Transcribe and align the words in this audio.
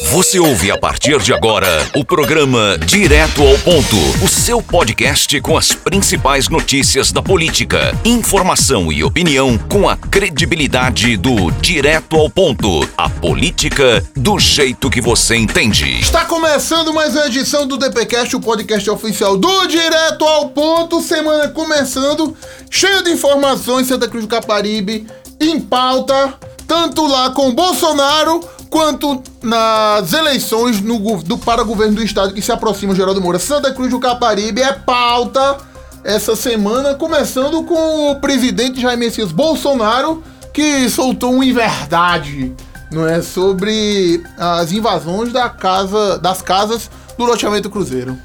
Você 0.00 0.38
ouve 0.38 0.70
a 0.70 0.78
partir 0.78 1.18
de 1.20 1.32
agora 1.34 1.68
o 1.94 2.04
programa 2.04 2.78
Direto 2.78 3.42
ao 3.42 3.58
Ponto, 3.58 3.96
o 4.24 4.28
seu 4.28 4.62
podcast 4.62 5.38
com 5.40 5.56
as 5.56 5.72
principais 5.72 6.48
notícias 6.48 7.12
da 7.12 7.22
política, 7.22 7.94
informação 8.04 8.90
e 8.90 9.04
opinião 9.04 9.58
com 9.58 9.88
a 9.88 9.96
credibilidade 9.96 11.16
do 11.16 11.50
Direto 11.50 12.16
ao 12.16 12.30
Ponto, 12.30 12.88
a 12.96 13.08
política 13.08 14.02
do 14.16 14.38
jeito 14.38 14.88
que 14.88 15.00
você 15.00 15.36
entende. 15.36 16.00
Está 16.00 16.24
começando 16.24 16.92
mais 16.92 17.14
uma 17.14 17.26
edição 17.26 17.66
do 17.66 17.76
DPcast, 17.76 18.34
o 18.34 18.40
podcast 18.40 18.88
oficial 18.88 19.36
do 19.36 19.66
Direto 19.66 20.24
ao 20.24 20.48
Ponto, 20.48 21.02
semana 21.02 21.48
começando, 21.48 22.36
cheio 22.70 23.02
de 23.02 23.10
informações, 23.10 23.88
Santa 23.88 24.08
Cruz 24.08 24.24
do 24.24 24.28
Caparibe, 24.28 25.06
em 25.40 25.60
pauta, 25.60 26.34
tanto 26.66 27.06
lá 27.06 27.30
com 27.30 27.54
Bolsonaro 27.54 28.40
quanto 28.72 29.22
nas 29.42 30.14
eleições 30.14 30.80
no, 30.80 30.98
do, 31.22 31.36
para 31.36 31.62
governo 31.62 31.96
do 31.96 32.02
estado 32.02 32.32
que 32.32 32.40
se 32.40 32.50
aproxima, 32.50 32.94
Geraldo 32.94 33.20
Moura. 33.20 33.38
Santa 33.38 33.70
Cruz 33.70 33.90
do 33.90 34.00
Caparibe 34.00 34.62
é 34.62 34.72
pauta 34.72 35.58
essa 36.02 36.34
semana, 36.34 36.94
começando 36.94 37.62
com 37.64 38.10
o 38.10 38.16
presidente 38.16 38.80
Jair 38.80 38.96
Messias 38.96 39.30
Bolsonaro, 39.30 40.24
que 40.54 40.88
soltou 40.88 41.34
uma 41.34 41.44
inverdade, 41.44 42.50
não 42.90 43.06
é, 43.06 43.20
sobre 43.20 44.24
as 44.38 44.72
invasões 44.72 45.30
da 45.34 45.50
casa, 45.50 46.18
das 46.18 46.40
casas 46.40 46.90
do 47.18 47.26
loteamento 47.26 47.68
Cruzeiro. 47.68 48.16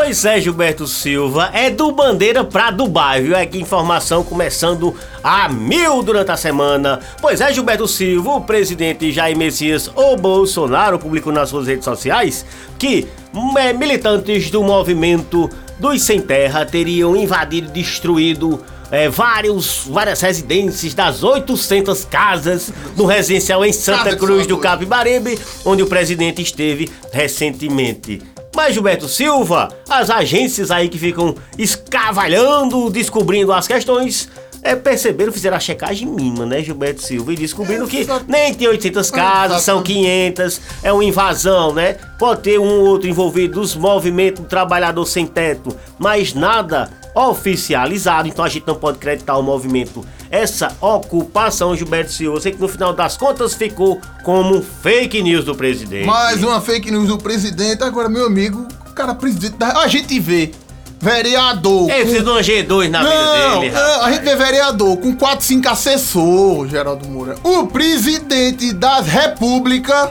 Pois 0.00 0.24
é, 0.24 0.40
Gilberto 0.40 0.86
Silva, 0.86 1.50
é 1.52 1.70
do 1.70 1.90
Bandeira 1.90 2.44
pra 2.44 2.70
Dubai, 2.70 3.20
viu? 3.20 3.34
É 3.34 3.44
que 3.44 3.58
informação 3.58 4.22
começando 4.22 4.94
a 5.24 5.48
mil 5.48 6.04
durante 6.04 6.30
a 6.30 6.36
semana. 6.36 7.00
Pois 7.20 7.40
é, 7.40 7.52
Gilberto 7.52 7.88
Silva, 7.88 8.34
o 8.34 8.40
presidente 8.42 9.10
Jair 9.10 9.36
Messias 9.36 9.90
ou 9.96 10.16
Bolsonaro 10.16 11.00
publicou 11.00 11.32
nas 11.32 11.48
suas 11.48 11.66
redes 11.66 11.84
sociais 11.84 12.46
que 12.78 13.08
é, 13.56 13.72
militantes 13.72 14.52
do 14.52 14.62
movimento 14.62 15.50
dos 15.80 16.00
Sem 16.00 16.20
Terra 16.20 16.64
teriam 16.64 17.16
invadido 17.16 17.68
e 17.68 17.82
destruído 17.82 18.64
é, 18.92 19.08
vários, 19.08 19.82
várias 19.84 20.20
residências 20.20 20.94
das 20.94 21.24
800 21.24 22.04
casas 22.04 22.72
do 22.94 23.04
residencial 23.04 23.64
em 23.64 23.72
Santa 23.72 24.14
Cruz 24.14 24.46
do 24.46 24.58
Capibaribe, 24.58 25.36
onde 25.64 25.82
o 25.82 25.88
presidente 25.88 26.40
esteve 26.40 26.88
recentemente. 27.12 28.22
Mas 28.58 28.74
Gilberto 28.74 29.06
Silva, 29.06 29.68
as 29.88 30.10
agências 30.10 30.72
aí 30.72 30.88
que 30.88 30.98
ficam 30.98 31.32
escavalhando, 31.56 32.90
descobrindo 32.90 33.52
as 33.52 33.68
questões, 33.68 34.28
é, 34.60 34.74
perceberam, 34.74 35.30
fizeram 35.30 35.56
a 35.56 35.60
checagem 35.60 36.08
mínima, 36.08 36.44
né, 36.44 36.60
Gilberto 36.60 37.00
Silva? 37.00 37.32
E 37.32 37.36
descobrindo 37.36 37.86
que 37.86 38.04
nem 38.26 38.52
tem 38.52 38.66
800 38.66 39.12
casas, 39.12 39.62
são 39.62 39.80
500, 39.80 40.60
é 40.82 40.92
uma 40.92 41.04
invasão, 41.04 41.72
né? 41.72 41.98
Pode 42.18 42.40
ter 42.40 42.58
um 42.58 42.80
ou 42.80 42.86
outro 42.86 43.08
envolvido 43.08 43.60
dos 43.60 43.76
movimentos 43.76 44.42
do 44.42 44.48
trabalhador 44.48 45.06
sem 45.06 45.24
teto, 45.24 45.76
mas 45.96 46.34
nada 46.34 46.90
oficializado, 47.14 48.26
então 48.26 48.44
a 48.44 48.48
gente 48.48 48.66
não 48.66 48.74
pode 48.74 48.96
acreditar 48.96 49.36
o 49.36 49.42
movimento. 49.42 50.04
Essa 50.30 50.76
ocupação, 50.80 51.74
Gilberto 51.74 52.22
eu 52.22 52.40
sei 52.40 52.52
que 52.52 52.60
no 52.60 52.68
final 52.68 52.92
das 52.92 53.16
contas 53.16 53.54
ficou 53.54 54.00
como 54.22 54.62
fake 54.62 55.22
news 55.22 55.44
do 55.44 55.54
presidente. 55.54 56.06
Mais 56.06 56.42
uma 56.42 56.60
fake 56.60 56.90
news 56.90 57.08
do 57.08 57.18
presidente, 57.18 57.82
agora 57.82 58.08
meu 58.08 58.26
amigo, 58.26 58.66
cara 58.94 59.14
presidente, 59.14 59.56
da... 59.56 59.78
a 59.78 59.88
gente 59.88 60.18
vê 60.20 60.52
vereador. 61.00 61.90
É, 61.90 62.00
precisa 62.02 62.22
de 62.22 62.30
um 62.30 62.34
G2 62.34 62.90
na 62.90 63.02
não, 63.02 63.10
vida 63.10 63.60
dele. 63.60 63.70
Não, 63.72 64.02
a 64.02 64.12
gente 64.12 64.24
vê 64.24 64.36
vereador 64.36 64.96
com 64.98 65.16
4, 65.16 65.46
5 65.46 65.68
assessores, 65.68 66.70
Geraldo 66.72 67.08
Moura. 67.08 67.36
O 67.42 67.66
presidente 67.66 68.72
das 68.72 69.06
repúblicas 69.06 70.10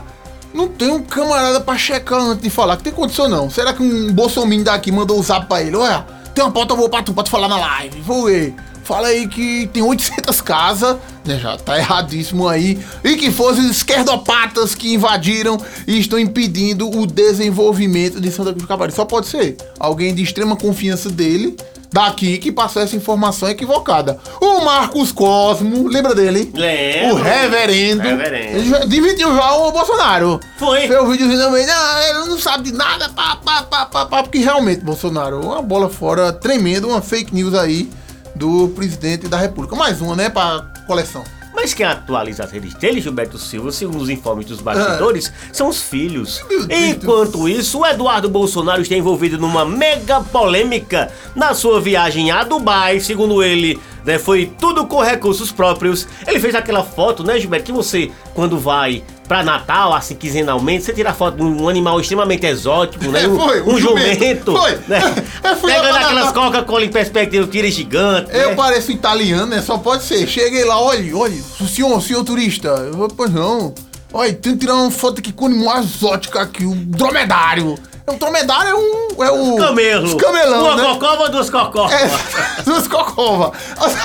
não 0.53 0.67
tem 0.67 0.89
um 0.89 1.03
camarada 1.03 1.59
pra 1.59 1.77
checar 1.77 2.19
antes 2.19 2.41
de 2.41 2.49
falar. 2.49 2.77
Que 2.77 2.83
tem 2.83 2.93
condição 2.93 3.27
não. 3.29 3.49
Será 3.49 3.73
que 3.73 3.83
um 3.83 4.11
bolsominion 4.11 4.63
daqui 4.63 4.91
mandou 4.91 5.19
o 5.19 5.23
zap 5.23 5.45
pra 5.45 5.61
ele? 5.61 5.75
Olha, 5.75 6.05
tem 6.33 6.43
uma 6.43 6.51
pauta 6.51 6.73
boa 6.73 6.89
pra 6.89 7.03
tu, 7.03 7.13
pra 7.13 7.23
tu 7.23 7.29
falar 7.29 7.47
na 7.47 7.57
live. 7.57 8.01
Vou 8.01 8.25
ver. 8.25 8.55
Fala 8.87 9.09
aí 9.09 9.27
que 9.27 9.69
tem 9.73 9.83
800 9.83 10.39
casas, 10.39 10.95
né? 11.25 11.37
Já 11.37 11.57
tá 11.57 11.77
erradíssimo 11.77 12.47
aí. 12.47 12.79
E 13.03 13.17
que 13.17 13.29
fossem 13.29 13.69
esquerdopatas 13.69 14.73
que 14.73 14.93
invadiram 14.93 15.57
e 15.85 15.99
estão 15.99 16.17
impedindo 16.17 16.89
o 16.89 17.05
desenvolvimento 17.05 18.21
de 18.21 18.31
Santa 18.31 18.51
Cruz 18.51 18.63
do 18.63 18.67
Caparibe. 18.67 18.95
Só 18.95 19.03
pode 19.03 19.27
ser 19.27 19.57
alguém 19.77 20.15
de 20.15 20.23
extrema 20.23 20.55
confiança 20.55 21.09
dele, 21.09 21.57
daqui, 21.91 22.37
que 22.37 22.49
passou 22.49 22.81
essa 22.81 22.95
informação 22.95 23.49
equivocada. 23.49 24.17
O 24.39 24.63
Marcos 24.63 25.11
Cosmo, 25.11 25.85
lembra 25.89 26.15
dele? 26.15 26.49
Lembro. 26.55 27.15
O 27.17 27.21
reverendo. 27.21 28.03
Reverendo. 28.03 28.57
Ele 28.57 28.69
já 28.69 28.79
dividiu 28.85 29.35
já 29.35 29.51
o 29.51 29.69
Bolsonaro. 29.69 30.39
Foi. 30.57 30.87
Fez 30.87 30.97
o 30.97 31.07
videozinho 31.07 31.41
também. 31.41 31.65
Não, 31.65 31.99
ele 32.03 32.29
não 32.29 32.39
sabe 32.39 32.71
de 32.71 32.71
nada, 32.71 33.09
pá, 33.09 33.35
pá, 33.35 33.63
pá, 33.63 33.85
pá, 33.85 34.05
pá. 34.05 34.23
Porque 34.23 34.37
realmente, 34.37 34.79
Bolsonaro, 34.79 35.41
uma 35.41 35.61
bola 35.61 35.89
fora 35.89 36.31
tremenda, 36.31 36.87
uma 36.87 37.01
fake 37.01 37.35
news 37.35 37.53
aí 37.53 37.89
do 38.37 38.69
presidente 38.69 39.27
da 39.27 39.37
República. 39.37 39.75
Mais 39.75 39.99
uma, 39.99 40.15
né, 40.15 40.29
pra 40.29 40.65
coleção. 40.85 41.23
Mas 41.53 41.73
quem 41.73 41.85
atualiza 41.87 42.43
as 42.43 42.51
redes 42.51 42.75
dele, 42.75 43.01
Gilberto 43.01 43.39
Silva, 43.39 43.71
segundo 43.71 43.99
os 43.99 44.09
informes 44.09 44.45
dos 44.45 44.61
bastidores, 44.61 45.33
são 45.51 45.67
os 45.67 45.81
filhos. 45.81 46.45
Enquanto 46.69 47.49
isso, 47.49 47.79
o 47.79 47.85
Eduardo 47.85 48.29
Bolsonaro 48.29 48.83
está 48.83 48.95
envolvido 48.95 49.39
numa 49.39 49.65
mega 49.65 50.21
polêmica 50.21 51.11
na 51.35 51.55
sua 51.55 51.81
viagem 51.81 52.29
a 52.29 52.43
Dubai, 52.43 52.99
segundo 52.99 53.41
ele. 53.43 53.79
Né, 54.05 54.19
foi 54.19 54.45
tudo 54.59 54.85
com 54.85 55.01
recursos 55.01 55.51
próprios. 55.51 56.07
Ele 56.27 56.39
fez 56.39 56.53
aquela 56.53 56.83
foto, 56.83 57.23
né, 57.23 57.39
Gilberto, 57.39 57.65
que 57.65 57.71
você, 57.71 58.11
quando 58.35 58.59
vai 58.59 59.03
pra 59.27 59.43
Natal, 59.43 59.93
assim, 59.93 60.15
quinzenalmente, 60.15 60.85
você 60.85 60.93
tira 60.93 61.13
foto 61.13 61.37
de 61.37 61.43
um 61.43 61.67
animal 61.67 61.99
extremamente 61.99 62.45
exótico, 62.45 63.05
né? 63.05 63.25
É, 63.25 63.29
foi, 63.29 63.61
um, 63.61 63.73
um 63.73 63.77
jumento. 63.77 64.13
jumento. 64.13 64.55
Foi. 64.55 64.79
Né? 64.87 64.99
É, 65.43 65.55
fui 65.55 65.71
Pegando 65.71 65.95
aquelas. 65.95 66.31
Coca-Cola 66.31 66.85
em 66.85 66.89
perspectiva, 66.89 67.47
tira 67.47 67.69
gigante. 67.69 68.29
Eu 68.33 68.49
né? 68.49 68.55
pareço 68.55 68.91
italiano, 68.91 69.47
né? 69.47 69.61
Só 69.61 69.77
pode 69.77 70.03
ser. 70.03 70.27
Cheguei 70.27 70.63
lá, 70.63 70.79
olha, 70.79 71.17
olha, 71.17 71.41
senhor, 71.67 72.01
senhor 72.01 72.23
turista. 72.23 72.67
Eu 72.67 73.07
pois 73.15 73.31
não. 73.31 73.73
Olha, 74.13 74.33
tem 74.33 74.53
que 74.53 74.59
tirar 74.59 74.75
uma 74.75 74.91
foto 74.91 75.19
aqui 75.19 75.31
com 75.31 75.45
o 75.45 75.47
animal 75.47 75.79
exótico 75.79 76.39
aqui, 76.39 76.65
o 76.65 76.73
dromedário. 76.75 77.77
O 78.07 78.13
dromedário 78.13 78.69
é 78.69 78.75
um. 78.75 79.23
É 79.23 79.31
o. 79.31 79.57
Camelo. 79.57 80.05
Os 80.05 80.13
camelão, 80.13 80.63
Uma 80.63 80.75
né? 80.77 80.83
cocova, 80.93 81.29
duas 81.29 81.49
cocovas. 81.49 81.91
É, 81.91 82.09
duas 82.63 82.87
cocovas. 82.87 83.51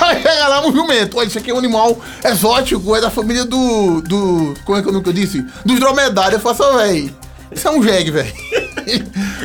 Aí 0.01 0.21
chega 0.21 0.47
lá 0.49 0.67
um 0.67 0.73
jumento. 0.73 1.17
Olha, 1.17 1.27
isso 1.27 1.37
aqui 1.37 1.51
é 1.51 1.53
um 1.53 1.57
animal 1.57 1.97
exótico, 2.23 2.95
é 2.95 2.99
da 2.99 3.09
família 3.09 3.45
do. 3.45 4.01
do 4.01 4.53
como 4.65 4.77
é 4.77 4.81
que 4.81 4.89
eu 4.89 4.93
nunca 4.93 5.13
disse? 5.13 5.45
Dos 5.63 5.79
dromedários. 5.79 6.33
Eu 6.33 6.39
faço, 6.41 6.69
véi. 6.75 7.15
Isso 7.49 7.65
é 7.65 7.71
um 7.71 7.81
jegue, 7.81 8.11
velho. 8.11 8.33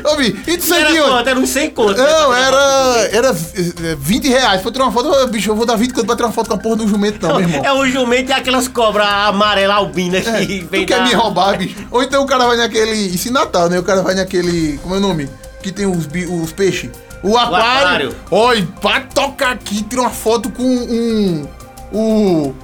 Ô, 0.04 0.16
Bi, 0.16 0.41
e 0.47 0.56
tu 0.59 0.75
Era 0.75 0.84
sabia? 0.87 1.03
quanto? 1.03 1.28
Era 1.28 1.38
uns 1.38 1.49
100 1.50 1.71
conto. 1.71 1.97
Não, 1.99 2.34
era, 2.34 3.09
era 3.12 3.28
eh, 3.31 3.97
20 3.99 4.28
reais. 4.28 4.62
Foi 4.62 4.72
tirar 4.72 4.84
uma 4.84 4.93
foto, 4.93 5.26
bicho, 5.28 5.50
eu 5.50 5.56
vou 5.56 5.66
dar 5.66 5.76
20 5.76 5.93
conto 5.93 6.06
pra 6.06 6.16
tirar 6.16 6.28
uma 6.28 6.32
foto 6.32 6.49
com 6.49 6.54
a 6.54 6.59
porra 6.59 6.76
do 6.76 6.88
jumento, 6.88 7.26
não, 7.26 7.37
meu 7.37 7.49
irmão. 7.49 7.65
É 7.65 7.72
o 7.72 7.87
jumento 7.87 8.31
e 8.31 8.32
aquelas 8.32 8.69
cobras 8.69 9.06
amarelas 9.09 9.76
albinas 9.76 10.22
que 10.25 10.31
É, 10.31 10.65
vem 10.71 10.84
tu 10.84 10.87
quer 10.88 10.99
da- 10.99 11.04
me 11.04 11.15
roubar, 11.15 11.56
bicho? 11.59 11.76
Ou 11.91 12.03
então 12.03 12.22
o 12.22 12.26
cara 12.26 12.47
vai 12.47 12.56
naquele. 12.56 12.93
Isso 12.93 13.28
em 13.28 13.32
Natal, 13.32 13.69
né? 13.69 13.78
O 13.78 13.82
cara 13.82 14.03
vai 14.03 14.15
naquele. 14.15 14.78
Como 14.78 14.94
é 14.94 14.99
o 14.99 15.00
nome? 15.00 15.28
Que 15.62 15.72
tem 15.72 15.87
os, 15.87 16.06
os 16.43 16.53
peixes. 16.53 16.91
O 17.22 17.37
aquário. 17.37 17.66
aquário. 17.81 18.16
Olha, 18.31 18.69
pra 18.81 19.00
tocar 19.00 19.53
aqui, 19.53 19.82
tira 19.82 20.03
uma 20.03 20.10
foto 20.10 20.50
com 20.50 20.62
um. 20.62 21.47
O. 21.93 22.55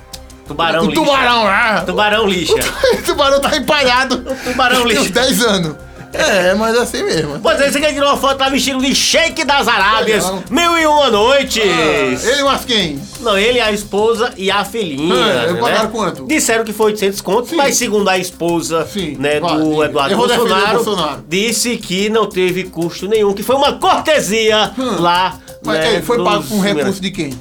Tubarão 0.47 0.83
o 0.85 0.91
lixa. 0.91 1.01
tubarão 1.03 1.45
lá. 1.45 1.81
Tubarão 1.81 2.27
lixa. 2.29 2.55
O 2.95 3.03
tubarão 3.03 3.41
tá 3.41 3.57
empalhado. 3.57 4.17
O 4.31 4.51
tubarão 4.51 4.87
Tem 4.87 4.99
uns 4.99 5.07
lixa. 5.07 5.13
10 5.13 5.43
anos. 5.43 5.77
É, 6.15 6.55
mas 6.55 6.77
é 6.77 6.79
assim 6.81 7.03
mesmo. 7.03 7.39
Pois 7.41 7.61
é, 7.61 7.71
você 7.71 7.81
quer 7.81 7.93
tirar 7.93 8.07
uma 8.07 8.17
foto 8.17 8.39
lá 8.41 8.49
vestido 8.49 8.81
de 8.81 8.95
shake 8.95 9.45
das 9.45 9.67
Arábias. 9.69 10.25
Legal. 10.25 10.43
Mil 10.51 10.79
e 10.79 10.87
uma 10.87 11.11
noites. 11.11 11.63
Ah, 11.65 12.31
ele 12.31 12.43
mas 12.45 12.65
quem? 12.65 13.01
Não, 13.21 13.37
ele, 13.37 13.61
a 13.61 13.73
esposa 13.73 14.33
e 14.37 14.51
a 14.51 14.65
filhinha. 14.65 15.15
É, 15.15 15.53
né? 15.53 15.61
pagaram 15.61 15.91
quanto? 15.91 16.27
Disseram 16.27 16.65
que 16.65 16.73
foi 16.73 16.87
800 16.93 17.21
contos, 17.21 17.51
Sim. 17.51 17.57
mas 17.57 17.77
segundo 17.77 18.09
a 18.09 18.19
esposa 18.19 18.87
Sim, 18.87 19.17
né, 19.19 19.41
vai, 19.41 19.57
do 19.57 19.71
diga. 19.71 19.85
Eduardo 19.87 20.17
Bolsonaro, 20.17 20.75
Bolsonaro. 20.85 21.25
disse 21.29 21.77
que 21.77 22.09
não 22.09 22.27
teve 22.27 22.65
custo 22.65 23.09
nenhum, 23.09 23.33
que 23.33 23.43
foi 23.43 23.57
uma 23.57 23.73
cortesia 23.75 24.73
Hum. 24.79 25.01
lá. 25.01 25.39
Mas 25.65 25.79
né, 25.79 25.97
é, 25.97 26.03
foi 26.03 26.23
pago 26.23 26.45
com 26.45 26.61
recurso 26.61 27.01
de 27.01 27.11
quem? 27.11 27.33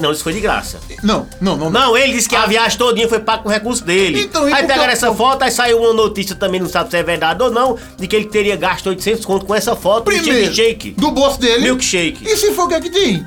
Não, 0.00 0.12
isso 0.12 0.22
foi 0.22 0.32
de 0.32 0.40
graça. 0.40 0.78
Não, 1.02 1.26
não, 1.40 1.56
não. 1.56 1.70
Não, 1.70 1.96
ele 1.96 2.12
disse 2.12 2.28
que 2.28 2.36
a 2.36 2.46
viagem 2.46 2.78
todinha 2.78 3.08
foi 3.08 3.18
pago 3.20 3.42
com 3.44 3.48
recurso 3.48 3.84
dele. 3.84 4.22
Então, 4.22 4.48
e 4.48 4.52
aí 4.52 4.62
pegaram 4.62 4.84
eu- 4.84 4.90
essa 4.90 5.12
foto, 5.14 5.42
aí 5.42 5.50
saiu 5.50 5.78
uma 5.78 5.92
notícia 5.92 6.36
também, 6.36 6.60
não 6.60 6.68
sabe 6.68 6.90
se 6.90 6.96
é 6.96 7.02
verdade 7.02 7.42
ou 7.42 7.50
não, 7.50 7.76
de 7.98 8.06
que 8.06 8.14
ele 8.16 8.26
teria 8.26 8.56
gasto 8.56 8.86
800 8.88 9.24
conto 9.24 9.44
com 9.46 9.54
essa 9.54 9.74
foto 9.74 10.10
de 10.10 10.16
Primeiro, 10.20 10.46
milkshake. 10.46 10.90
do 10.92 11.10
bolso 11.10 11.40
dele. 11.40 11.62
Milkshake. 11.64 12.24
E 12.24 12.36
se 12.36 12.52
for 12.52 12.64
o 12.66 12.68
que 12.68 12.74
é 12.74 12.80
que 12.80 12.90
tem? 12.90 13.26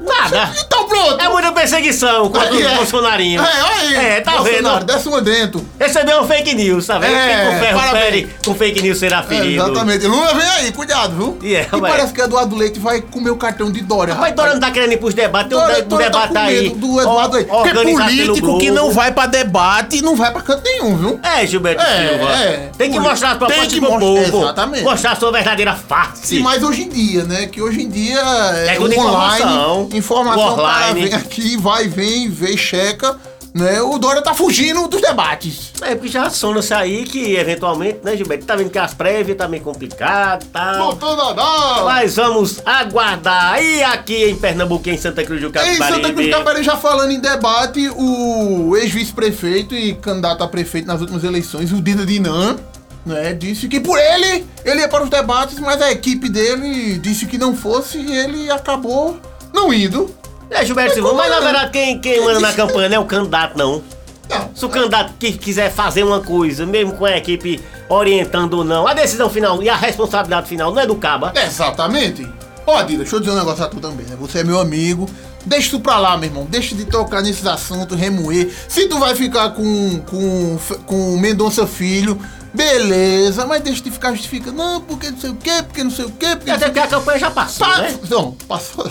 Nada. 0.00 0.50
Então 0.64 0.86
pronto. 0.88 1.20
É 1.20 1.28
muita 1.28 1.52
perseguição 1.52 2.30
contra 2.30 2.52
os 2.52 2.60
é. 2.60 2.74
bolsonarinhos. 2.74 3.44
É, 3.46 3.62
olha 3.62 3.74
aí. 3.76 3.94
É, 4.06 4.20
tá 4.20 4.32
Bolsonaro, 4.38 4.78
vendo? 4.80 4.84
Desce 4.86 5.08
uma 5.08 5.20
dentro. 5.20 5.66
Recebeu 5.78 6.20
um 6.22 6.26
fake 6.26 6.54
news, 6.54 6.86
tá 6.86 6.98
vendo? 6.98 7.14
É, 7.14 7.28
Quem 7.28 7.52
com 7.52 7.58
ferro 7.64 7.80
fere, 7.90 8.34
com 8.44 8.54
fake 8.54 8.82
news 8.82 8.98
será 8.98 9.18
É, 9.18 9.22
ferido. 9.22 9.62
exatamente. 9.62 10.06
Lula 10.06 10.34
vem 10.34 10.48
aí, 10.48 10.72
cuidado, 10.72 11.14
viu? 11.14 11.38
E 11.42 11.54
é, 11.54 11.68
e 11.72 11.80
vai. 11.80 11.90
parece 11.92 12.12
que 12.12 12.20
Eduardo 12.20 12.56
Leite 12.56 12.78
vai 12.78 13.00
comer 13.00 13.30
o 13.30 13.36
cartão 13.36 13.70
de 13.70 13.80
Dória. 13.82 14.14
Mas 14.14 14.34
Dora 14.34 14.54
não 14.54 14.60
tá 14.60 14.70
querendo 14.70 14.92
ir 14.92 14.96
pros 14.98 15.14
debates, 15.14 15.48
tem 15.50 15.58
um, 15.58 15.60
Dória- 15.60 15.84
um 15.84 15.88
Dória 15.88 16.10
tá 16.10 16.26
debate 16.26 16.32
com 16.32 16.38
aí. 16.38 16.68
do 16.70 17.00
Eduardo 17.00 17.34
Leite. 17.34 17.50
Porque 17.50 17.72
político 17.74 18.58
que 18.58 18.70
não 18.70 18.90
vai 18.90 19.12
pra 19.12 19.26
debate 19.26 20.02
não 20.02 20.16
vai 20.16 20.32
pra 20.32 20.40
canto 20.42 20.62
nenhum, 20.64 20.96
viu? 20.96 21.20
É, 21.22 21.46
Gilberto 21.46 21.82
É, 21.82 22.08
Silva. 22.08 22.32
é. 22.32 22.70
Tem 22.78 22.90
que 22.90 22.98
mostrar 22.98 23.32
a 23.32 23.36
tem 23.36 23.48
parte 23.58 23.80
pro 23.80 23.98
povo. 23.98 24.18
exatamente. 24.18 24.84
Mostrar 24.84 25.12
a 25.12 25.16
sua 25.16 25.30
verdadeira 25.32 25.74
face. 25.74 26.26
Sim, 26.26 26.40
mas 26.40 26.62
hoje 26.62 26.82
em 26.82 26.88
dia, 26.88 27.24
né? 27.24 27.46
Que 27.46 27.60
hoje 27.60 27.82
em 27.82 27.88
dia 27.90 28.18
é, 28.20 28.76
É 28.76 28.80
online. 28.80 29.89
Informação. 29.92 30.52
Informação, 30.52 30.52
o 30.52 30.56
cara 30.56 30.90
Online. 30.90 31.08
vem 31.08 31.14
aqui, 31.14 31.56
vai, 31.56 31.88
vem, 31.88 32.28
vê, 32.30 32.56
checa. 32.56 33.16
Né? 33.52 33.80
O 33.82 33.98
Dória 33.98 34.22
tá 34.22 34.32
fugindo 34.32 34.86
dos 34.86 35.00
debates. 35.00 35.72
É, 35.82 35.94
porque 35.94 36.08
já 36.08 36.30
sona-se 36.30 36.72
aí 36.72 37.04
que, 37.04 37.34
eventualmente, 37.34 37.98
né, 38.04 38.16
Gilberto? 38.16 38.46
Tá 38.46 38.54
vendo 38.54 38.70
que 38.70 38.78
as 38.78 38.94
prévias 38.94 39.36
tá 39.36 39.48
meio 39.48 39.62
complicado 39.62 40.44
e 40.44 40.46
tal. 40.46 40.84
Voltando 40.84 41.20
a 41.22 41.32
dar. 41.32 41.84
Mas 41.84 42.14
vamos 42.16 42.62
aguardar. 42.64 43.60
E 43.60 43.82
aqui 43.82 44.24
em 44.24 44.36
Pernambuco, 44.36 44.88
em 44.88 44.96
Santa 44.96 45.24
Cruz 45.24 45.40
do 45.40 45.48
Em 45.48 45.50
Capibaribe. 45.50 45.84
Santa 45.84 46.12
Cruz 46.12 46.30
do 46.30 46.62
já 46.62 46.76
falando 46.76 47.10
em 47.10 47.18
debate, 47.18 47.90
o 47.96 48.76
ex-vice-prefeito 48.76 49.74
e 49.74 49.94
candidato 49.94 50.44
a 50.44 50.48
prefeito 50.48 50.86
nas 50.86 51.00
últimas 51.00 51.24
eleições, 51.24 51.72
o 51.72 51.82
Dida 51.82 52.06
Dinan, 52.06 52.56
né, 53.04 53.32
disse 53.32 53.66
que 53.66 53.80
por 53.80 53.98
ele, 53.98 54.46
ele 54.64 54.80
ia 54.80 54.88
para 54.88 55.02
os 55.02 55.10
debates, 55.10 55.58
mas 55.58 55.80
a 55.80 55.90
equipe 55.90 56.28
dele 56.28 56.98
disse 56.98 57.26
que 57.26 57.38
não 57.38 57.56
fosse 57.56 57.98
e 57.98 58.12
ele 58.16 58.50
acabou 58.50 59.18
não 59.60 59.72
indo. 59.72 60.10
É, 60.48 60.64
Gilberto 60.64 60.94
Silva, 60.94 61.12
mas 61.12 61.30
na 61.30 61.40
verdade 61.40 61.70
quem, 61.70 62.00
quem 62.00 62.24
manda 62.24 62.40
na 62.40 62.52
campanha 62.52 62.88
não 62.88 62.96
é 62.96 63.00
o 63.00 63.04
candidato, 63.04 63.56
não. 63.56 63.82
Não, 64.28 64.50
Se 64.54 64.64
o 64.64 64.68
candidato 64.68 65.12
que 65.18 65.32
quiser 65.32 65.70
fazer 65.70 66.02
uma 66.02 66.20
coisa, 66.20 66.64
mesmo 66.64 66.92
com 66.94 67.04
a 67.04 67.16
equipe 67.16 67.60
orientando 67.88 68.54
ou 68.54 68.64
não, 68.64 68.86
a 68.86 68.94
decisão 68.94 69.28
final 69.28 69.62
e 69.62 69.68
a 69.68 69.76
responsabilidade 69.76 70.48
final 70.48 70.72
não 70.72 70.80
é 70.80 70.86
do 70.86 70.94
Caba. 70.94 71.32
Exatamente. 71.36 72.26
Ó, 72.66 72.82
Dida, 72.82 72.98
deixa 72.98 73.16
eu 73.16 73.20
dizer 73.20 73.32
um 73.32 73.36
negócio 73.36 73.64
a 73.64 73.68
tu 73.68 73.80
também, 73.80 74.06
né? 74.06 74.16
Você 74.20 74.40
é 74.40 74.44
meu 74.44 74.60
amigo. 74.60 75.08
Deixa 75.44 75.70
tu 75.70 75.80
pra 75.80 75.98
lá, 75.98 76.16
meu 76.16 76.28
irmão. 76.28 76.46
Deixa 76.48 76.74
de 76.74 76.84
tocar 76.84 77.22
nesses 77.22 77.46
assuntos, 77.46 77.98
remoer. 77.98 78.48
Se 78.68 78.86
tu 78.86 78.98
vai 78.98 79.14
ficar 79.14 79.50
com 79.50 80.00
com, 80.08 80.58
com 80.86 81.16
Mendonça 81.18 81.66
Filho, 81.66 82.20
beleza. 82.54 83.46
Mas 83.46 83.62
deixa 83.62 83.82
de 83.82 83.90
ficar 83.90 84.12
justificando. 84.12 84.56
Não, 84.56 84.80
porque 84.80 85.10
não 85.10 85.18
sei 85.18 85.30
o 85.30 85.34
quê, 85.36 85.62
porque 85.62 85.84
não 85.84 85.90
sei 85.90 86.04
o 86.04 86.10
quê, 86.10 86.36
porque 86.36 86.50
Até 86.50 86.66
porque 86.66 86.80
a 86.80 86.86
campanha 86.86 87.18
já 87.18 87.30
passou, 87.30 87.66
Pa- 87.66 87.78
né? 87.78 87.98
Não, 88.08 88.32
passou 88.48 88.84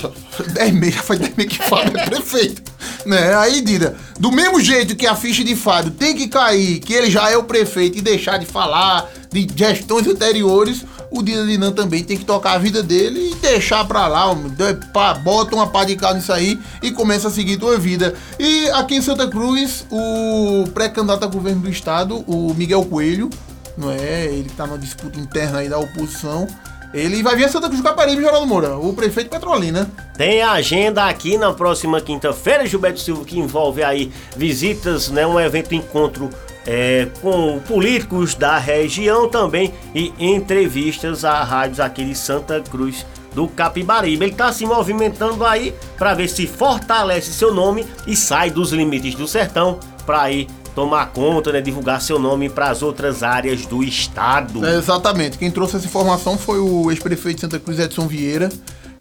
10 0.53 0.73
meses, 0.73 0.95
já 0.95 1.03
faz 1.03 1.19
10 1.19 1.35
meses 1.35 1.57
que 1.57 1.63
Fábio 1.63 1.97
é 1.97 2.05
prefeito. 2.05 2.61
Né? 3.05 3.35
Aí, 3.35 3.61
Dida, 3.61 3.95
do 4.19 4.31
mesmo 4.31 4.59
jeito 4.59 4.95
que 4.95 5.07
a 5.07 5.15
ficha 5.15 5.43
de 5.43 5.55
Fábio 5.55 5.91
tem 5.91 6.15
que 6.15 6.27
cair, 6.27 6.79
que 6.79 6.93
ele 6.93 7.09
já 7.09 7.29
é 7.29 7.37
o 7.37 7.43
prefeito 7.43 7.97
e 7.97 8.01
deixar 8.01 8.37
de 8.37 8.45
falar 8.45 9.09
de 9.31 9.47
gestões 9.55 10.07
anteriores, 10.07 10.83
o 11.11 11.21
Dida 11.23 11.45
Dinan 11.45 11.71
também 11.71 12.03
tem 12.03 12.17
que 12.17 12.25
tocar 12.25 12.53
a 12.53 12.57
vida 12.57 12.83
dele 12.83 13.31
e 13.31 13.35
deixar 13.35 13.85
pra 13.85 14.07
lá, 14.07 14.25
bota 15.23 15.55
uma 15.55 15.67
pá 15.67 15.83
de 15.83 15.95
cal 15.95 16.13
nisso 16.13 16.31
aí 16.33 16.59
e 16.83 16.91
começa 16.91 17.27
a 17.29 17.31
seguir 17.31 17.57
tua 17.57 17.77
vida. 17.77 18.15
E 18.39 18.69
aqui 18.71 18.95
em 18.95 19.01
Santa 19.01 19.27
Cruz, 19.27 19.85
o 19.89 20.67
pré-candidato 20.73 21.23
a 21.23 21.27
governo 21.27 21.61
do 21.61 21.69
estado, 21.69 22.23
o 22.27 22.53
Miguel 22.53 22.83
Coelho, 22.85 23.29
não 23.79 23.89
é? 23.89 24.25
Ele 24.25 24.49
tá 24.49 24.67
numa 24.67 24.77
disputa 24.77 25.19
interna 25.19 25.59
aí 25.59 25.69
da 25.69 25.79
oposição. 25.79 26.47
Ele 26.93 27.21
vai 27.21 27.35
vir 27.35 27.45
a 27.45 27.49
Santa 27.49 27.67
Cruz 27.67 27.81
do 27.81 27.87
Caparibe, 27.87 28.21
Geraldo 28.21 28.47
Moura, 28.47 28.75
o 28.77 28.93
prefeito 28.93 29.29
Petrolina. 29.29 29.89
Tem 30.17 30.41
agenda 30.41 31.05
aqui 31.05 31.37
na 31.37 31.53
próxima 31.53 32.01
quinta-feira, 32.01 32.65
Gilberto 32.65 32.99
Silva, 32.99 33.23
que 33.23 33.39
envolve 33.39 33.83
aí 33.83 34.11
visitas, 34.35 35.09
né? 35.09 35.25
Um 35.25 35.39
evento 35.39 35.75
encontro 35.75 36.31
é, 36.65 37.07
com 37.21 37.59
políticos 37.59 38.33
da 38.33 38.57
região 38.57 39.29
também 39.29 39.73
e 39.93 40.11
entrevistas 40.19 41.23
a 41.23 41.43
rádios 41.43 41.79
aqui 41.79 42.03
de 42.03 42.15
Santa 42.15 42.59
Cruz 42.59 43.05
do 43.35 43.47
Capibaribe. 43.47 44.25
Ele 44.25 44.31
está 44.31 44.51
se 44.51 44.65
movimentando 44.65 45.45
aí 45.45 45.75
para 45.95 46.15
ver 46.15 46.27
se 46.27 46.47
fortalece 46.47 47.31
seu 47.31 47.53
nome 47.53 47.85
e 48.07 48.15
sai 48.15 48.49
dos 48.49 48.71
limites 48.71 49.13
do 49.13 49.27
sertão 49.27 49.79
para 50.05 50.23
aí 50.23 50.47
tomar 50.75 51.07
conta, 51.07 51.51
né, 51.51 51.61
divulgar 51.61 52.01
seu 52.01 52.19
nome 52.19 52.49
para 52.49 52.69
as 52.69 52.81
outras 52.81 53.23
áreas 53.23 53.65
do 53.65 53.83
estado. 53.83 54.65
É, 54.65 54.77
exatamente. 54.77 55.37
Quem 55.37 55.51
trouxe 55.51 55.77
essa 55.77 55.85
informação 55.85 56.37
foi 56.37 56.59
o 56.59 56.89
ex-prefeito 56.91 57.35
de 57.35 57.41
Santa 57.41 57.59
Cruz, 57.59 57.79
Edson 57.79 58.07
Vieira. 58.07 58.49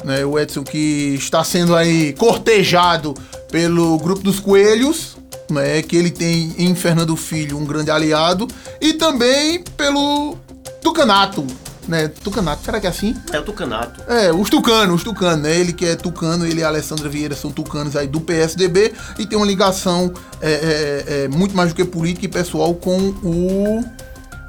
Né, 0.05 0.25
o 0.25 0.39
Edson 0.39 0.63
que 0.63 1.15
está 1.17 1.43
sendo 1.43 1.75
aí 1.75 2.13
cortejado 2.13 3.15
pelo 3.51 3.99
Grupo 3.99 4.23
dos 4.23 4.39
Coelhos, 4.39 5.17
né, 5.51 5.83
que 5.83 5.97
ele 5.97 6.11
tem 6.11 6.55
em 6.57 6.73
Fernando 6.75 7.17
Filho 7.17 7.59
um 7.59 7.65
grande 7.65 7.91
aliado, 7.91 8.47
e 8.81 8.93
também 8.93 9.61
pelo 9.77 10.37
Tucanato. 10.81 11.45
Né, 11.89 12.07
Tucanato, 12.07 12.63
será 12.63 12.79
que 12.79 12.87
é 12.87 12.91
assim? 12.91 13.17
É 13.33 13.41
o 13.41 13.43
Tucanato. 13.43 14.03
É, 14.07 14.31
os 14.31 14.51
tucanos, 14.51 14.97
os 14.97 15.03
tucanos, 15.03 15.43
né? 15.43 15.59
Ele 15.59 15.73
que 15.73 15.87
é 15.87 15.97
tucano, 15.97 16.47
ele 16.47 16.61
e 16.61 16.63
a 16.63 16.69
Alessandra 16.69 17.09
Vieira 17.09 17.35
são 17.35 17.51
tucanos 17.51 17.97
aí 17.97 18.07
do 18.07 18.21
PSDB 18.21 18.93
e 19.19 19.25
tem 19.25 19.39
uma 19.39 19.47
ligação 19.47 20.13
é, 20.43 20.53
é, 20.53 21.25
é, 21.25 21.29
muito 21.29 21.57
mais 21.57 21.71
do 21.71 21.75
que 21.75 21.87
política 21.87 22.27
e 22.27 22.29
pessoal 22.29 22.75
com 22.75 22.99
o, 23.23 23.83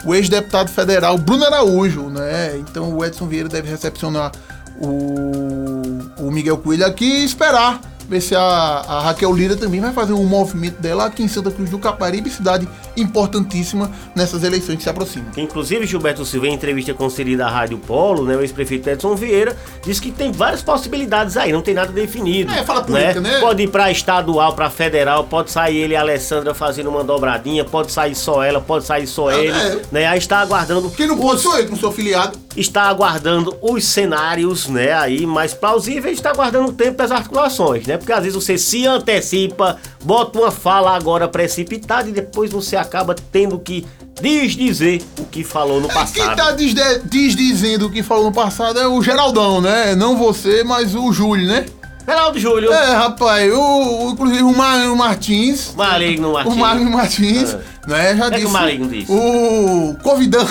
o 0.04 0.14
ex-deputado 0.14 0.70
federal 0.70 1.18
Bruno 1.18 1.46
Araújo, 1.46 2.10
né? 2.10 2.58
Então 2.58 2.94
o 2.94 3.06
Edson 3.06 3.26
Vieira 3.26 3.48
deve 3.48 3.70
recepcionar 3.70 4.34
o, 4.82 6.26
o 6.26 6.32
Miguel 6.32 6.58
Coelho 6.58 6.86
aqui 6.86 7.22
e 7.22 7.24
esperar 7.24 7.80
ver 8.10 8.22
se 8.22 8.36
a, 8.36 8.42
a 8.42 9.02
Raquel 9.02 9.34
Lira 9.34 9.56
também 9.56 9.80
vai 9.80 9.94
fazer 9.94 10.14
um 10.14 10.26
movimento 10.26 10.82
dela 10.82 11.06
aqui 11.06 11.22
em 11.24 11.28
Santa 11.28 11.52
Cruz 11.52 11.70
do 11.70 11.78
Caparibe, 11.78 12.30
cidade 12.30 12.68
importantíssima 12.98 13.92
nessas 14.16 14.44
eleições 14.44 14.78
que 14.78 14.84
se 14.84 14.90
aproximam. 14.90 15.28
Inclusive 15.38 15.86
Gilberto 15.86 16.26
Silva, 16.26 16.48
em 16.48 16.54
entrevista 16.54 16.94
concedida 16.94 17.46
à 17.46 17.50
Rádio 17.50 17.78
Polo, 17.78 18.26
né, 18.26 18.36
o 18.36 18.42
ex-prefeito 18.42 18.90
Edson 18.90 19.16
Vieira, 19.16 19.56
disse 19.86 20.02
que 20.02 20.12
tem 20.12 20.32
várias 20.32 20.62
possibilidades 20.62 21.38
aí, 21.38 21.52
não 21.52 21.62
tem 21.62 21.74
nada 21.74 21.92
definido. 21.92 22.52
É, 22.52 22.64
fala 22.64 22.84
política, 22.84 23.22
né? 23.22 23.40
Pode 23.40 23.64
ir 23.64 23.70
pra 23.70 23.92
estadual, 23.92 24.54
pra 24.54 24.70
federal, 24.70 25.24
pode 25.24 25.52
sair 25.52 25.78
ele 25.78 25.94
e 25.94 25.96
a 25.96 26.02
Alessandra 26.02 26.54
fazendo 26.54 26.90
uma 26.90 27.04
dobradinha, 27.04 27.64
pode 27.64 27.92
sair 27.92 28.16
só 28.16 28.44
ela, 28.44 28.60
pode 28.60 28.86
sair 28.86 29.06
só 29.06 29.32
ele, 29.32 29.58
é. 29.58 29.82
né? 29.92 30.08
Aí 30.08 30.18
está 30.18 30.40
aguardando, 30.40 30.90
Quem 30.90 31.08
não 31.08 31.18
pode 31.18 31.42
sou 31.42 31.58
eu, 31.58 31.66
que 31.66 31.72
não 31.72 31.78
sou 31.78 31.92
filiado. 31.92 32.38
Está 32.60 32.84
aguardando 32.84 33.56
os 33.62 33.84
cenários, 33.86 34.68
né, 34.68 34.94
aí 34.94 35.26
mais 35.26 35.54
plausíveis, 35.54 36.18
está 36.18 36.30
aguardando 36.32 36.70
o 36.70 36.74
tempo 36.74 36.98
das 36.98 37.12
articulações, 37.12 37.86
né? 37.88 37.98
Porque 37.98 38.12
às 38.12 38.20
vezes 38.24 38.36
você 38.36 38.58
se 38.58 38.86
antecipa, 38.86 39.78
bota 40.04 40.40
uma 40.40 40.52
fala 40.52 40.96
agora 40.96 41.28
precipitada 41.28 42.10
e 42.10 42.12
depois 42.12 42.52
você 42.52 42.76
acaba 42.76 43.16
tendo 43.32 43.58
que 43.60 43.86
desdizer 44.22 45.02
o 45.18 45.26
que 45.26 45.44
falou 45.44 45.80
no 45.80 45.88
Quem 45.88 45.96
passado. 45.98 46.36
tá 46.36 46.52
desde- 46.52 47.00
desdizendo 47.06 47.88
o 47.88 47.90
que 47.90 48.04
falou 48.04 48.26
no 48.26 48.34
passado 48.34 48.80
é 48.80 48.88
o 48.88 49.02
Geraldão, 49.02 49.62
né? 49.62 49.96
Não 49.96 50.18
você, 50.18 50.64
mas 50.64 50.94
o 50.94 51.12
Júlio, 51.14 51.48
né? 51.48 51.66
Geraldo 52.06 52.40
Júlio. 52.40 52.74
É, 52.74 52.94
rapaz, 52.96 53.54
o, 53.54 54.10
inclusive 54.12 54.42
o 54.44 54.52
Mário 54.58 54.96
Martins. 54.96 55.74
Maligno 55.76 56.34
Martins. 56.34 56.54
O 56.56 56.58
Mário 56.58 56.90
Martins, 56.90 57.56
né? 57.88 58.16
Já 58.16 58.26
É 58.26 58.30
que 58.32 58.36
disse. 58.38 58.48
o 58.48 58.50
Maligno 58.50 58.88
disse? 58.90 59.12
O 59.12 59.96
Convidão, 60.02 60.48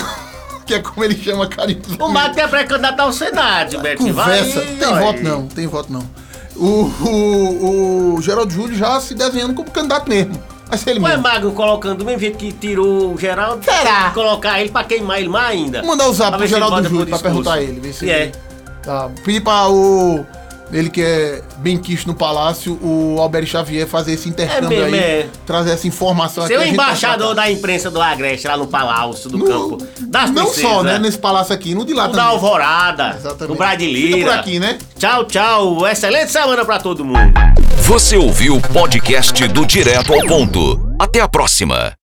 que 0.69 0.75
é 0.75 0.79
como 0.79 1.03
ele 1.03 1.15
chama 1.15 1.47
carinhosamente. 1.47 2.01
O 2.03 2.07
Mato 2.09 2.39
é 2.39 2.47
pré-candidato 2.47 2.99
ao 2.99 3.11
Senado, 3.11 3.71
Gilberto. 3.71 4.03
Conversa. 4.03 4.61
Vai, 4.61 4.75
tem 4.75 4.87
olha. 4.87 4.99
voto 5.05 5.23
não, 5.23 5.47
tem 5.47 5.67
voto 5.67 5.91
não. 5.91 6.03
O, 6.55 6.91
o, 7.09 8.15
o 8.15 8.21
Geraldo 8.21 8.53
Júlio 8.53 8.77
já 8.77 8.99
se 9.01 9.15
desenhando 9.15 9.55
como 9.55 9.71
candidato 9.71 10.07
mesmo. 10.07 10.39
Vai 10.67 10.77
ser 10.77 10.91
ele 10.91 10.99
Não 10.99 11.07
é 11.07 11.11
mesmo. 11.11 11.23
Magno 11.23 11.51
colocando 11.53 11.97
do 11.99 12.05
mesmo 12.05 12.19
jeito 12.19 12.37
que 12.37 12.51
tirou 12.51 13.13
o 13.15 13.17
Geraldo? 13.17 13.63
Será? 13.65 14.11
Colocar 14.11 14.59
ele 14.61 14.69
pra 14.69 14.83
queimar 14.83 15.19
ele 15.19 15.29
mais 15.29 15.49
ainda. 15.57 15.79
Vou 15.79 15.89
mandar 15.89 16.07
o 16.07 16.13
zap 16.13 16.29
Pra 16.29 16.37
pro 16.37 16.47
Geraldo 16.47 16.87
Júlio 16.87 17.07
pra 17.07 17.17
perguntar 17.17 17.53
a 17.53 17.61
ele. 17.63 17.79
Ver 17.79 17.93
se 17.93 18.09
é. 18.09 18.21
ele- 18.23 18.31
Tá. 18.83 19.09
Pedir 19.25 19.41
pra 19.41 19.67
o. 19.67 20.23
Ele 20.71 20.89
que 20.89 21.01
é 21.01 21.41
bem 21.57 21.77
quisto 21.77 22.05
no 22.07 22.13
palácio, 22.13 22.77
o 22.81 23.17
Alberto 23.19 23.47
Xavier 23.49 23.87
fazer 23.87 24.13
esse 24.13 24.29
intercâmbio 24.29 24.77
É 24.79 24.81
mesmo, 24.89 24.95
aí, 24.95 25.01
é. 25.01 25.27
trazer 25.45 25.71
essa 25.71 25.87
informação 25.87 26.45
Seu 26.45 26.59
a 26.59 26.63
gente 26.63 26.73
embaixador 26.73 27.33
vai 27.35 27.47
da 27.47 27.51
imprensa 27.51 27.89
do 27.89 27.99
Agreste 28.01 28.47
lá 28.47 28.55
no 28.55 28.67
Palácio 28.67 29.29
do 29.29 29.37
No- 29.39 29.45
Campo 29.45 29.77
das 30.01 30.29
Não 30.29 30.43
Princesas. 30.45 30.61
só, 30.71 30.83
né? 30.83 30.99
Nesse 30.99 31.17
palácio 31.17 31.53
aqui, 31.53 31.73
no 31.73 31.83
de 31.83 31.93
lá 31.93 32.05
O 32.05 32.07
da 32.09 32.13
também. 32.19 32.27
Alvorada, 32.33 33.15
Exatamente. 33.17 33.47
do 33.47 33.55
Bradilheira. 33.55 34.17
Fica 34.17 34.29
por 34.31 34.39
aqui, 34.39 34.59
né? 34.59 34.77
Tchau, 34.97 35.25
tchau. 35.25 35.87
Excelente 35.87 36.31
semana 36.31 36.63
pra 36.63 36.79
todo 36.79 37.03
mundo. 37.03 37.33
Você 37.83 38.15
ouviu 38.17 38.55
o 38.57 38.61
podcast 38.61 39.47
do 39.47 39.65
Direto 39.65 40.13
ao 40.13 40.21
Ponto. 40.27 40.79
Até 40.99 41.19
a 41.21 41.27
próxima. 41.27 41.98